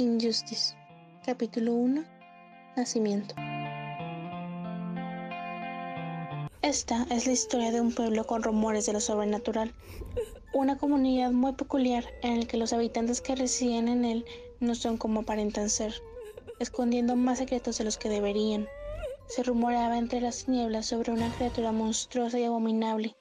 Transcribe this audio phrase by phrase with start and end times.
[0.00, 0.74] Injustice,
[1.26, 2.02] capítulo 1,
[2.74, 3.34] Nacimiento.
[6.62, 9.74] Esta es la historia de un pueblo con rumores de lo sobrenatural,
[10.54, 14.24] una comunidad muy peculiar en la que los habitantes que residen en él
[14.58, 15.92] no son como aparentan ser,
[16.60, 18.66] escondiendo más secretos de los que deberían.
[19.28, 23.16] Se rumoraba entre las nieblas sobre una criatura monstruosa y abominable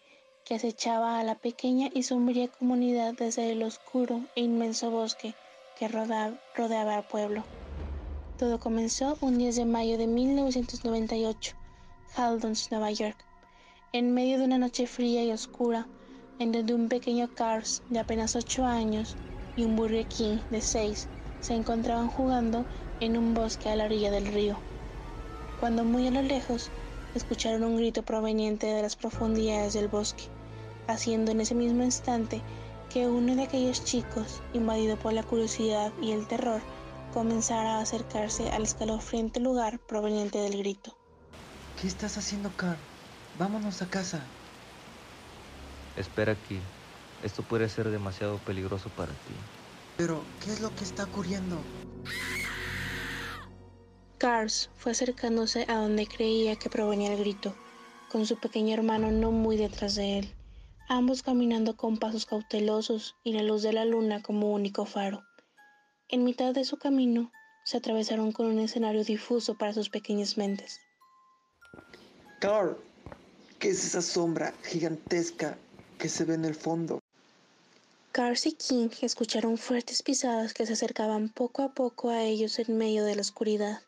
[0.46, 5.36] que acechaba a la pequeña y sombría comunidad desde el oscuro e inmenso bosque
[5.80, 7.46] que rodeaba al pueblo.
[8.38, 11.56] Todo comenzó un 10 de mayo de 1998,
[12.18, 13.16] Haldons, Nueva York,
[13.94, 15.88] en medio de una noche fría y oscura,
[16.38, 19.16] en donde un pequeño Cars de apenas 8 años
[19.56, 20.06] y un Burger
[20.50, 21.08] de 6
[21.40, 22.66] se encontraban jugando
[23.00, 24.60] en un bosque a la orilla del río.
[25.62, 26.70] Cuando muy a lo lejos
[27.16, 30.24] escucharon un grito proveniente de las profundidades del bosque,
[30.88, 32.42] haciendo en ese mismo instante
[32.90, 36.62] que uno de aquellos chicos, invadido por la curiosidad y el terror,
[37.14, 40.98] comenzara a acercarse al escalofriante lugar proveniente del grito.
[41.80, 42.78] ¿Qué estás haciendo, Carl?
[43.38, 44.22] Vámonos a casa.
[45.96, 46.60] Espera aquí.
[47.24, 49.34] Esto puede ser demasiado peligroso para ti.
[49.98, 51.58] Pero, ¿qué es lo que está ocurriendo?
[54.18, 57.56] Cars fue acercándose a donde creía que provenía el grito,
[58.12, 60.36] con su pequeño hermano no muy detrás de él
[60.90, 65.24] ambos caminando con pasos cautelosos y la luz de la luna como único faro.
[66.10, 67.32] En mitad de su camino,
[67.64, 70.82] se atravesaron con un escenario difuso para sus pequeñas mentes.
[72.40, 72.76] Carl,
[73.60, 75.56] ¿qué es esa sombra gigantesca
[76.00, 77.00] que se ve en el fondo?
[78.12, 82.76] Carl y King escucharon fuertes pisadas que se acercaban poco a poco a ellos en
[82.76, 83.84] medio de la oscuridad.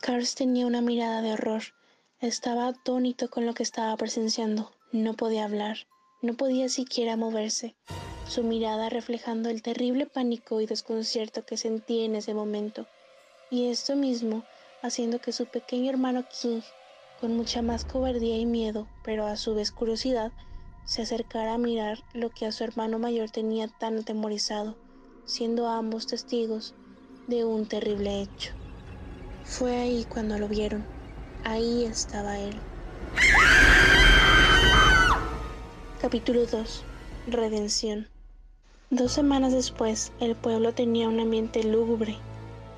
[0.00, 1.62] Carl tenía una mirada de horror.
[2.18, 4.72] Estaba atónito con lo que estaba presenciando.
[4.94, 5.88] No podía hablar,
[6.22, 7.74] no podía siquiera moverse,
[8.28, 12.86] su mirada reflejando el terrible pánico y desconcierto que sentía en ese momento,
[13.50, 14.44] y esto mismo
[14.82, 16.60] haciendo que su pequeño hermano King,
[17.20, 20.30] con mucha más cobardía y miedo, pero a su vez curiosidad,
[20.86, 24.76] se acercara a mirar lo que a su hermano mayor tenía tan atemorizado,
[25.24, 26.72] siendo ambos testigos
[27.26, 28.52] de un terrible hecho.
[29.42, 30.86] Fue ahí cuando lo vieron.
[31.42, 32.54] Ahí estaba él.
[36.04, 36.82] Capítulo 2.
[37.28, 38.08] Redención.
[38.90, 42.18] Dos semanas después, el pueblo tenía un ambiente lúgubre,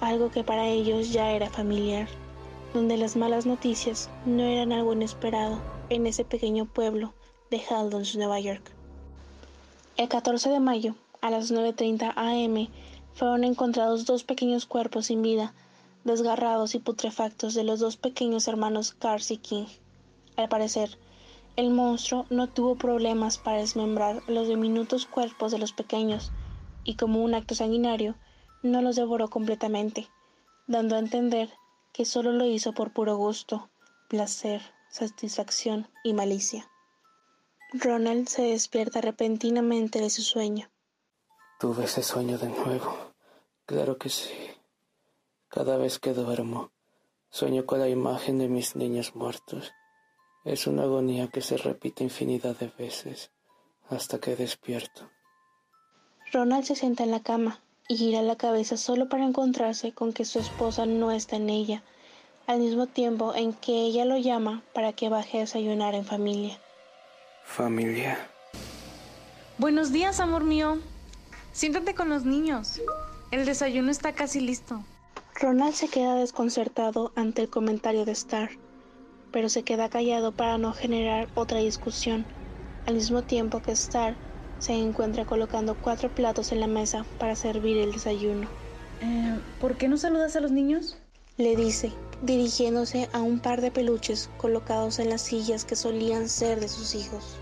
[0.01, 2.07] algo que para ellos ya era familiar,
[2.73, 5.61] donde las malas noticias no eran algo inesperado
[5.91, 7.15] en ese pequeño pueblo
[7.51, 8.63] de Haldons, Nueva York.
[9.97, 12.69] El 14 de mayo, a las 9.30 am,
[13.13, 15.53] fueron encontrados dos pequeños cuerpos sin vida,
[16.05, 19.67] desgarrados y putrefactos de los dos pequeños hermanos Cars y King.
[20.37, 20.97] Al parecer,
[21.57, 26.31] el monstruo no tuvo problemas para desmembrar los diminutos cuerpos de los pequeños,
[26.85, 28.15] y como un acto sanguinario,
[28.63, 30.09] no los devoró completamente,
[30.67, 31.51] dando a entender
[31.93, 33.71] que solo lo hizo por puro gusto,
[34.09, 36.69] placer, satisfacción y malicia.
[37.73, 40.71] Ronald se despierta repentinamente de su sueño.
[41.59, 42.97] Tuve ese sueño de nuevo.
[43.65, 44.31] Claro que sí.
[45.49, 46.71] Cada vez que duermo,
[47.31, 49.73] sueño con la imagen de mis niños muertos.
[50.47, 53.33] Es una agonía que se repite infinidad de veces
[53.91, 55.11] hasta que despierto.
[56.33, 57.59] Ronald se sienta en la cama
[57.89, 61.83] y gira la cabeza solo para encontrarse con que su esposa no está en ella,
[62.47, 66.61] al mismo tiempo en que ella lo llama para que baje a desayunar en familia.
[67.45, 68.17] Familia.
[69.59, 70.79] Buenos días, amor mío.
[71.53, 72.81] Siéntate con los niños.
[73.33, 74.85] El desayuno está casi listo.
[75.41, 78.51] Ronald se queda desconcertado ante el comentario de Star
[79.37, 82.25] pero se queda callado para no generar otra discusión,
[82.87, 84.17] al mismo tiempo que Star
[84.61, 88.49] se encuentra colocando cuatro platos en la mesa para servir el desayuno.
[89.03, 90.97] Eh, ¿Por qué no saludas a los niños?
[91.37, 91.93] Le dice,
[92.23, 96.95] dirigiéndose a un par de peluches colocados en las sillas que solían ser de sus
[96.95, 97.37] hijos.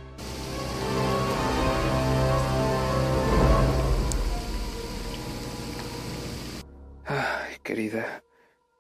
[7.07, 8.25] Ay, querida,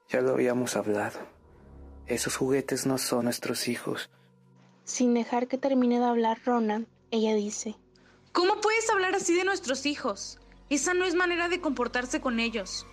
[0.09, 1.34] ya lo habíamos hablado.
[2.06, 4.11] Esos juguetes no son nuestros hijos.
[4.85, 7.77] Sin dejar que termine de hablar Ronan, ella dice,
[8.33, 10.39] ¿Cómo puedes hablar así de nuestros hijos?
[10.69, 12.87] Esa no es manera de comportarse con ellos.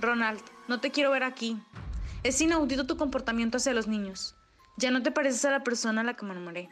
[0.00, 1.60] Ronald, no te quiero ver aquí.
[2.22, 4.36] Es inaudito tu comportamiento hacia los niños.
[4.76, 6.70] Ya no te pareces a la persona a la que me enamoré.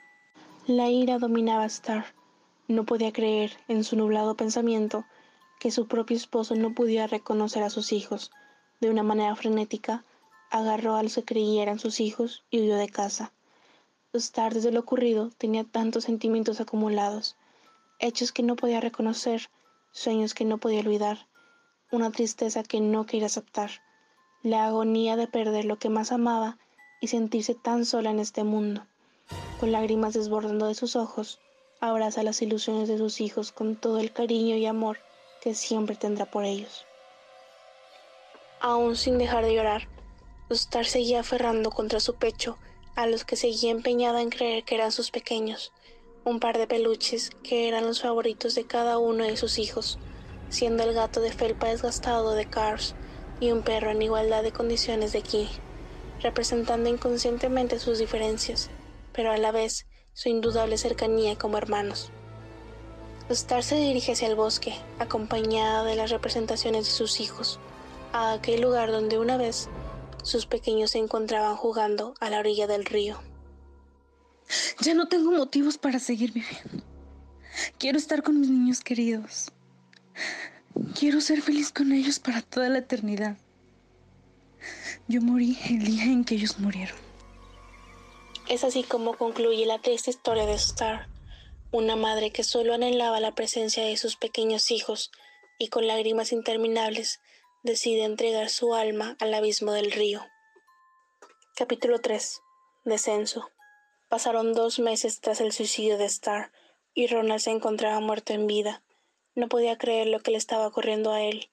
[0.66, 2.14] La ira dominaba a Star.
[2.68, 5.04] No podía creer, en su nublado pensamiento,
[5.60, 8.30] que su propio esposo no pudiera reconocer a sus hijos.
[8.80, 10.04] De una manera frenética,
[10.52, 13.32] agarró a los que creía eran sus hijos y huyó de casa.
[14.12, 17.36] Star desde lo ocurrido tenía tantos sentimientos acumulados,
[17.98, 19.48] hechos que no podía reconocer,
[19.92, 21.26] sueños que no podía olvidar.
[21.90, 23.70] una tristeza que no quería aceptar,
[24.42, 26.56] la agonía de perder lo que más amaba
[27.02, 28.86] y sentirse tan sola en este mundo.
[29.60, 31.38] Con lágrimas desbordando de sus ojos,
[31.80, 34.98] abraza las ilusiones de sus hijos con todo el cariño y amor
[35.42, 36.86] que siempre tendrá por ellos.
[38.60, 39.88] Aún sin dejar de llorar,
[40.52, 42.58] Star seguía aferrando contra su pecho
[42.94, 45.72] a los que seguía empeñada en creer que eran sus pequeños,
[46.24, 49.98] un par de peluches que eran los favoritos de cada uno de sus hijos,
[50.50, 52.94] siendo el gato de felpa desgastado de Cars
[53.40, 55.48] y un perro en igualdad de condiciones de Key,
[56.20, 58.70] representando inconscientemente sus diferencias,
[59.12, 62.10] pero a la vez su indudable cercanía como hermanos.
[63.30, 67.58] Star se dirige hacia el bosque, acompañada de las representaciones de sus hijos,
[68.12, 69.68] a aquel lugar donde una vez
[70.22, 73.20] sus pequeños se encontraban jugando a la orilla del río.
[74.80, 76.84] Ya no tengo motivos para seguir viviendo.
[77.78, 79.52] Quiero estar con mis niños queridos.
[80.98, 83.36] Quiero ser feliz con ellos para toda la eternidad.
[85.08, 86.96] Yo morí el día en que ellos murieron.
[88.48, 91.08] Es así como concluye la triste historia de Star,
[91.70, 95.10] una madre que solo anhelaba la presencia de sus pequeños hijos
[95.58, 97.20] y con lágrimas interminables
[97.62, 100.20] decide entregar su alma al abismo del río.
[101.54, 102.40] Capítulo 3.
[102.84, 103.50] Descenso.
[104.08, 106.50] Pasaron dos meses tras el suicidio de Star
[106.92, 108.82] y Ronald se encontraba muerto en vida.
[109.36, 111.50] No podía creer lo que le estaba ocurriendo a él.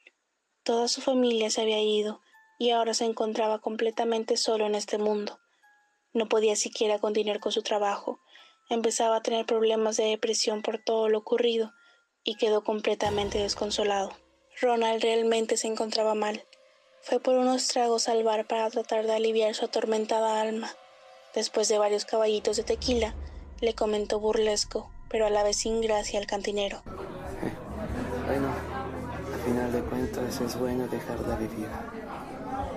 [0.64, 2.22] Toda su familia se había ido
[2.58, 5.40] y ahora se encontraba completamente solo en este mundo.
[6.14, 8.20] No podía siquiera continuar con su trabajo.
[8.68, 11.72] Empezaba a tener problemas de depresión por todo lo ocurrido
[12.24, 14.12] y quedó completamente desconsolado.
[14.62, 16.44] Ronald realmente se encontraba mal.
[17.02, 20.70] Fue por unos tragos al bar para tratar de aliviar su atormentada alma.
[21.34, 23.14] Después de varios caballitos de tequila,
[23.62, 26.82] le comentó burlesco, pero a la vez sin gracia al cantinero.
[28.28, 28.50] bueno,
[29.34, 31.70] al final de cuentas es bueno dejar de vivir.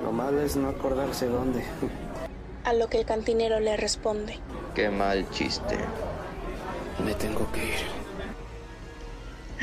[0.05, 1.65] Lo malo es no acordarse dónde.
[2.63, 4.39] a lo que el cantinero le responde.
[4.77, 5.77] Qué mal chiste.
[7.05, 8.03] Me tengo que ir.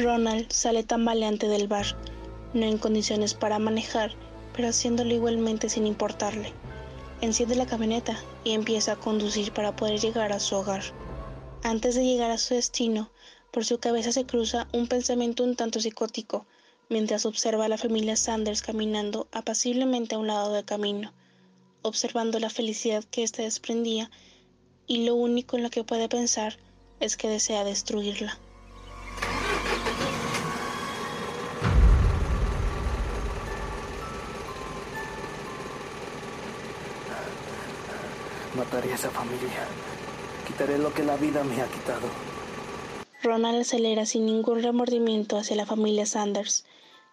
[0.04, 1.86] Ronald sale tambaleante del bar
[2.54, 4.12] no en condiciones para manejar,
[4.54, 6.54] pero haciéndolo igualmente sin importarle.
[7.22, 10.84] Enciende la camioneta y empieza a conducir para poder llegar a su hogar.
[11.64, 13.12] Antes de llegar a su destino,
[13.52, 16.46] por su cabeza se cruza un pensamiento un tanto psicótico,
[16.88, 21.14] mientras observa a la familia Sanders caminando apaciblemente a un lado del camino,
[21.82, 24.10] observando la felicidad que éste desprendía,
[24.88, 26.58] y lo único en lo que puede pensar
[27.00, 28.40] es que desea destruirla.
[38.60, 39.66] Mataré a esa familia.
[40.46, 42.06] Quitaré lo que la vida me ha quitado.
[43.24, 46.66] Ronald acelera sin ningún remordimiento hacia la familia Sanders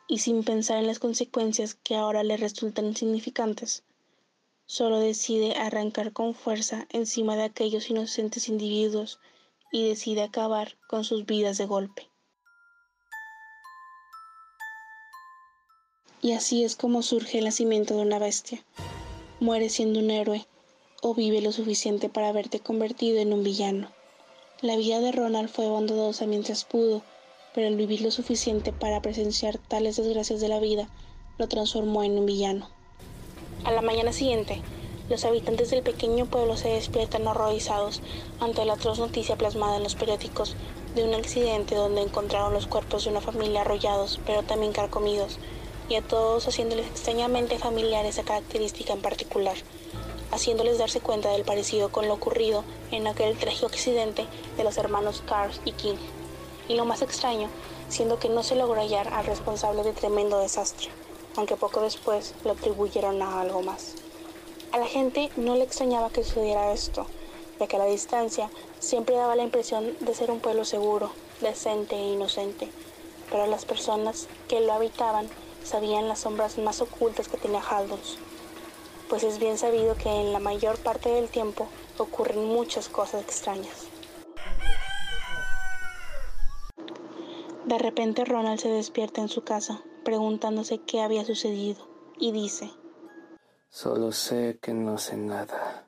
[0.08, 3.84] y sin pensar en las consecuencias que ahora le resultan insignificantes.
[4.66, 9.20] Solo decide arrancar con fuerza encima de aquellos inocentes individuos
[9.70, 12.08] y decide acabar con sus vidas de golpe.
[16.20, 18.64] Y así es como surge el nacimiento de una bestia.
[19.38, 20.48] Muere siendo un héroe
[21.06, 23.92] o vive lo suficiente para haberte convertido en un villano.
[24.60, 27.02] La vida de Ronald fue bondadosa mientras pudo,
[27.54, 30.88] pero el vivir lo suficiente para presenciar tales desgracias de la vida
[31.38, 32.68] lo transformó en un villano.
[33.62, 34.62] A la mañana siguiente,
[35.08, 38.02] los habitantes del pequeño pueblo se despiertan horrorizados
[38.40, 40.56] ante la atroz noticia plasmada en los periódicos
[40.96, 45.38] de un accidente donde encontraron los cuerpos de una familia arrollados, pero también carcomidos,
[45.88, 49.54] y a todos haciéndoles extrañamente familiar esa característica en particular
[50.32, 55.22] haciéndoles darse cuenta del parecido con lo ocurrido en aquel trágico accidente de los hermanos
[55.26, 55.96] Cars y King.
[56.68, 57.48] Y lo más extraño,
[57.88, 60.88] siendo que no se logró hallar al responsable de tremendo desastre,
[61.36, 63.94] aunque poco después lo atribuyeron a algo más.
[64.72, 67.06] A la gente no le extrañaba que sucediera esto,
[67.60, 71.94] ya que a la distancia siempre daba la impresión de ser un pueblo seguro, decente
[71.94, 72.68] e inocente,
[73.30, 75.28] pero las personas que lo habitaban
[75.64, 78.18] sabían las sombras más ocultas que tenía Haldons
[79.08, 83.86] pues es bien sabido que en la mayor parte del tiempo ocurren muchas cosas extrañas.
[87.64, 92.70] De repente Ronald se despierta en su casa, preguntándose qué había sucedido, y dice,
[93.70, 95.86] Solo sé que no sé nada.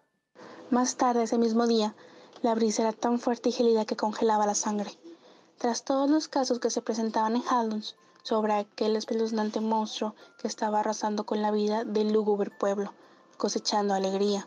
[0.71, 1.95] Más tarde ese mismo día,
[2.43, 4.91] la brisa era tan fuerte y gelida que congelaba la sangre.
[5.57, 10.81] Tras todos los casos que se presentaban en Haldons sobre aquel espeluznante monstruo que estaba
[10.81, 12.93] arrasando con la vida del lúgubre pueblo,
[13.39, 14.47] cosechando alegría.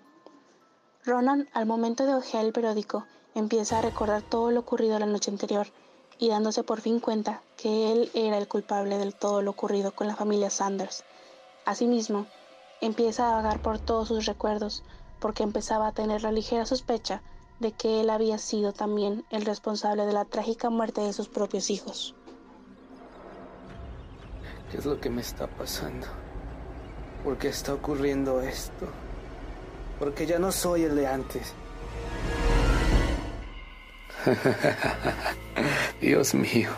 [1.03, 5.31] Ronan, al momento de hojear el periódico, empieza a recordar todo lo ocurrido la noche
[5.31, 5.65] anterior
[6.19, 10.05] y dándose por fin cuenta que él era el culpable de todo lo ocurrido con
[10.05, 11.03] la familia Sanders.
[11.65, 12.27] Asimismo,
[12.81, 14.83] empieza a vagar por todos sus recuerdos
[15.19, 17.24] porque empezaba a tener la ligera sospecha
[17.60, 21.69] de que él había sido también el responsable de la trágica muerte de sus propios
[21.69, 22.15] hijos.
[24.69, 26.07] ¿Qué es lo que me está pasando?
[27.24, 28.88] ¿Por qué está ocurriendo esto?
[30.00, 31.54] Porque ya no soy el de antes.
[36.01, 36.70] Dios mío,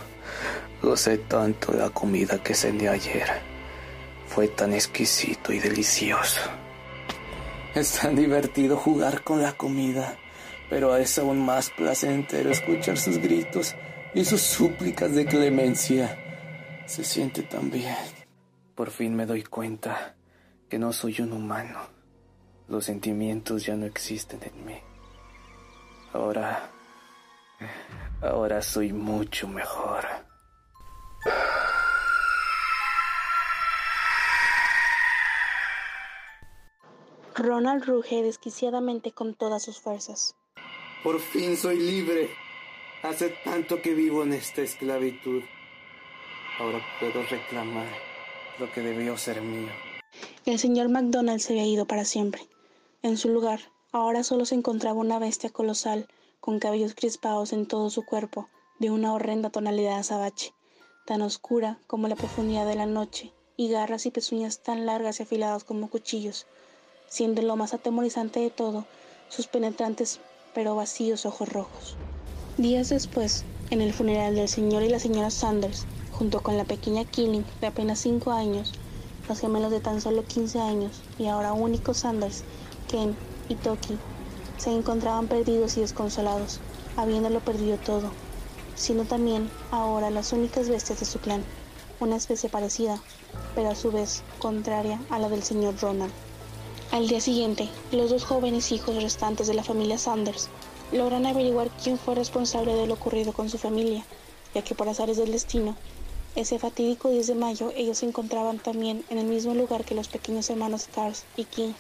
[0.96, 3.28] sé tanto la comida que cené ayer.
[4.28, 6.42] Fue tan exquisito y delicioso.
[7.74, 10.18] Es tan divertido jugar con la comida,
[10.70, 13.76] pero es aún más placentero escuchar sus gritos
[14.14, 16.20] y sus súplicas de clemencia.
[16.86, 17.96] Se siente tan bien.
[18.76, 20.16] Por fin me doy cuenta
[20.74, 21.82] que no soy un humano.
[22.68, 24.76] Los sentimientos ya no existen en mí.
[26.14, 26.72] Ahora...
[28.24, 30.04] Ahora soy mucho mejor.
[37.36, 40.36] Ronald ruge desquiciadamente con todas sus fuerzas.
[41.04, 42.32] Por fin soy libre.
[43.04, 45.44] Hace tanto que vivo en esta esclavitud.
[46.58, 47.86] Ahora puedo reclamar
[48.58, 49.93] lo que debió ser mío.
[50.46, 52.48] El señor MacDonald se había ido para siempre.
[53.02, 53.60] En su lugar,
[53.92, 56.08] ahora solo se encontraba una bestia colosal,
[56.40, 60.54] con cabellos crispados en todo su cuerpo, de una horrenda tonalidad azabache,
[61.06, 65.24] tan oscura como la profundidad de la noche, y garras y pezuñas tan largas y
[65.24, 66.46] afiladas como cuchillos,
[67.08, 68.86] siendo lo más atemorizante de todo
[69.30, 70.20] sus penetrantes
[70.54, 71.96] pero vacíos ojos rojos.
[72.58, 77.06] Días después, en el funeral del señor y la señora Sanders, junto con la pequeña
[77.06, 78.74] Killing de apenas 5 años,
[79.28, 82.44] los gemelos de tan solo 15 años y ahora únicos Sanders,
[82.90, 83.16] Ken
[83.50, 83.98] y Toki,
[84.58, 86.60] se encontraban perdidos y desconsolados,
[86.98, 88.12] habiéndolo perdido todo,
[88.76, 91.44] siendo también ahora las únicas bestias de su clan,
[92.00, 93.02] una especie parecida,
[93.56, 96.12] pero a su vez contraria a la del señor Ronald.
[96.92, 100.50] Al día siguiente, los dos jóvenes hijos restantes de la familia Sanders
[100.92, 104.06] logran averiguar quién fue responsable de lo ocurrido con su familia,
[104.54, 105.76] ya que por azares del destino,
[106.36, 110.08] ese fatídico 10 de mayo ellos se encontraban también en el mismo lugar que los
[110.08, 111.74] pequeños hermanos Cars y King,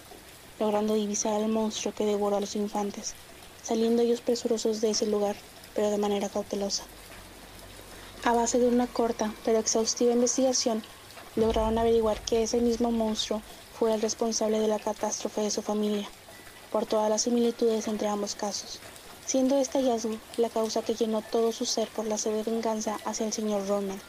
[0.59, 3.15] logrando divisar al monstruo que devoró a los infantes,
[3.63, 5.35] saliendo ellos presurosos de ese lugar,
[5.73, 6.83] pero de manera cautelosa.
[8.23, 10.83] A base de una corta pero exhaustiva investigación,
[11.35, 13.41] lograron averiguar que ese mismo monstruo
[13.79, 16.07] fue el responsable de la catástrofe de su familia,
[16.71, 18.79] por todas las similitudes entre ambos casos,
[19.25, 22.99] siendo este hallazgo la causa que llenó todo su ser por la sed de venganza
[23.03, 23.99] hacia el señor Ronald.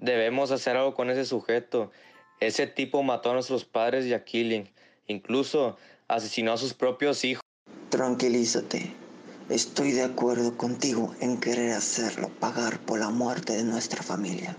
[0.00, 1.92] Debemos hacer algo con ese sujeto.
[2.40, 4.68] Ese tipo mató a nuestros padres y a Killing.
[5.06, 5.76] Incluso
[6.08, 7.42] asesinó a sus propios hijos.
[7.90, 8.92] Tranquilízate.
[9.48, 14.56] Estoy de acuerdo contigo en querer hacerlo pagar por la muerte de nuestra familia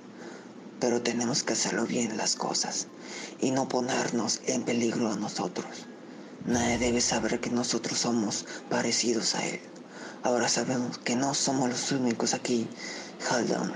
[0.82, 2.88] pero tenemos que hacerlo bien las cosas
[3.40, 5.86] y no ponernos en peligro a nosotros.
[6.48, 9.60] Nadie debe saber que nosotros somos parecidos a él.
[10.24, 12.68] Ahora sabemos que no somos los únicos aquí,
[13.30, 13.72] Haldon.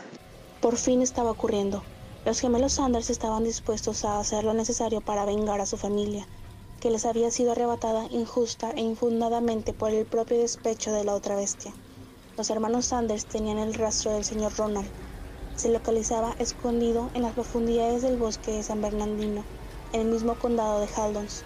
[0.62, 1.83] Por fin estaba ocurriendo.
[2.25, 6.27] Los gemelos Sanders estaban dispuestos a hacer lo necesario para vengar a su familia,
[6.79, 11.35] que les había sido arrebatada injusta e infundadamente por el propio despecho de la otra
[11.35, 11.71] bestia.
[12.38, 14.88] Los hermanos Sanders tenían el rastro del señor Ronald,
[15.55, 19.43] se localizaba escondido en las profundidades del bosque de San Bernardino,
[19.93, 21.43] en el mismo condado de Haldons.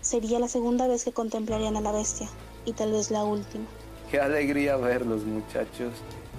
[0.00, 2.28] Sería la segunda vez que contemplarían a la bestia,
[2.64, 3.66] y tal vez la última.
[4.10, 5.92] Qué alegría verlos, muchachos.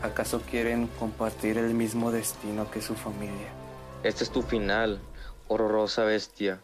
[0.03, 3.47] ¿Acaso quieren compartir el mismo destino que su familia?
[4.03, 4.99] Este es tu final,
[5.47, 6.59] horrorosa bestia.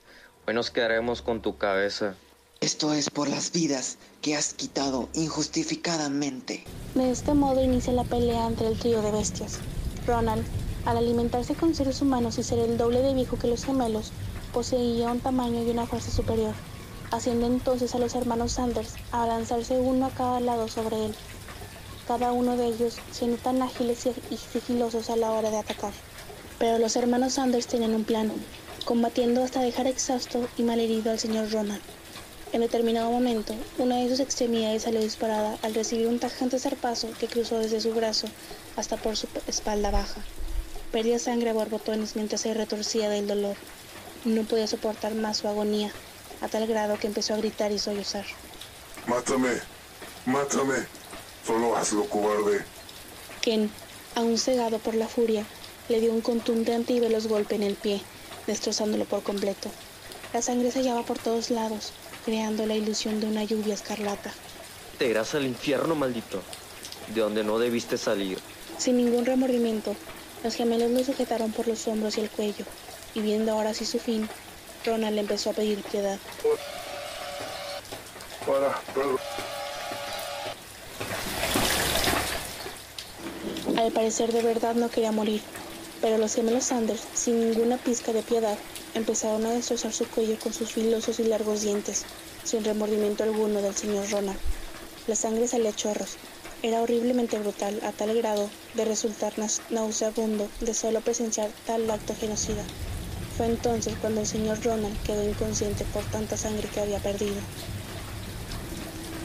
[0.46, 2.16] Hoy nos quedaremos con tu cabeza.
[2.60, 6.66] Esto es por las vidas que has quitado injustificadamente.
[6.96, 9.60] De este modo inicia la pelea entre el trío de bestias.
[10.06, 10.46] Ronald,
[10.84, 14.12] al alimentarse con seres humanos y ser el doble de viejo que los gemelos,
[14.52, 16.56] poseía un tamaño y una fuerza superior,
[17.10, 21.16] haciendo entonces a los hermanos Sanders a lanzarse uno a cada lado sobre él,
[22.10, 25.94] cada uno de ellos siendo tan ágiles y sigilosos a la hora de atacar.
[26.58, 28.32] Pero los hermanos Sanders tenían un plan,
[28.84, 31.84] combatiendo hasta dejar exhausto y malherido al señor Ronald.
[32.52, 37.28] En determinado momento, una de sus extremidades salió disparada al recibir un tajante zarpazo que
[37.28, 38.26] cruzó desde su brazo
[38.76, 40.22] hasta por su espalda baja.
[40.92, 43.56] Perdía sangre a borbotones mientras se retorcía del dolor.
[44.26, 45.92] No podía soportar más su agonía,
[46.42, 48.26] a tal grado que empezó a gritar y sollozar.
[49.06, 49.60] Mátame,
[50.26, 50.88] mátame,
[51.50, 52.64] solo hazlo, cobarde.
[53.42, 53.72] Ken,
[54.14, 55.44] aún cegado por la furia,
[55.88, 58.02] le dio un contundente y veloz golpe en el pie,
[58.46, 59.72] destrozándolo por completo.
[60.32, 61.92] La sangre se hallaba por todos lados,
[62.24, 64.32] creando la ilusión de una lluvia escarlata.
[65.00, 66.40] Te irás al infierno, maldito,
[67.16, 68.38] de donde no debiste salir.
[68.78, 69.96] Sin ningún remordimiento,
[70.44, 72.66] los gemelos lo sujetaron por los hombros y el cuello,
[73.16, 74.30] y viendo ahora sí su fin,
[74.86, 76.20] Ronald le empezó a pedir piedad.
[78.46, 79.18] Para, perdón.
[83.80, 85.42] Al parecer de verdad no quería morir,
[86.02, 88.58] pero los gemelos Sanders, sin ninguna pizca de piedad,
[88.94, 92.04] empezaron a destrozar su cuello con sus filosos y largos dientes,
[92.44, 94.38] sin remordimiento alguno del señor Ronald.
[95.08, 96.18] La sangre salía a chorros.
[96.62, 99.32] Era horriblemente brutal a tal grado de resultar
[99.70, 102.66] nauseabundo de solo presenciar tal acto genocida.
[103.38, 107.40] Fue entonces cuando el señor Ronald quedó inconsciente por tanta sangre que había perdido.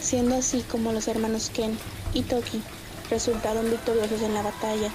[0.00, 1.76] Siendo así como los hermanos Ken
[2.12, 2.62] y Toki
[3.10, 4.90] resultaron victoriosos en la batalla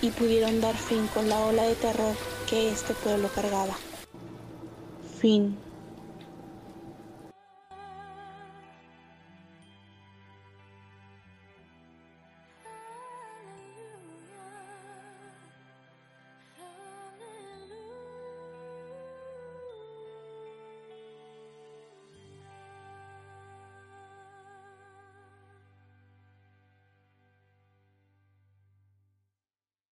[0.00, 2.14] y pudieron dar fin con la ola de terror
[2.48, 3.76] que este pueblo cargaba.
[5.20, 5.56] Fin.